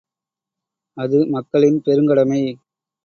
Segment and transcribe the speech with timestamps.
[0.97, 2.41] அது மக்களின் பெருங்கடமை.